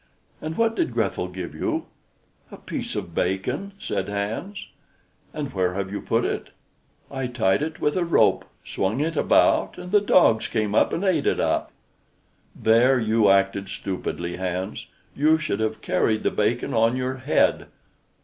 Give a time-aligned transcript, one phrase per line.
[0.41, 1.85] "And what did Grethel give you?"
[2.51, 4.69] "A piece of bacon," said Hans.
[5.31, 6.49] "And where have you put it?"
[7.11, 11.27] "I tied it with a rope, swung it about, and the dogs came and ate
[11.27, 11.71] it up."
[12.55, 17.67] "There you acted stupidly, Hans; you should have carried the bacon on your head."